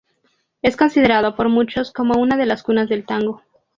Es 0.63 0.75
considerado 0.77 1.35
por 1.35 1.47
muchos 1.49 1.91
como 1.93 2.19
una 2.19 2.35
de 2.35 2.47
las 2.47 2.63
cunas 2.63 2.89
del 2.89 3.05
tango. 3.05 3.43